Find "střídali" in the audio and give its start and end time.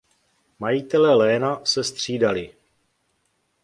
1.83-2.53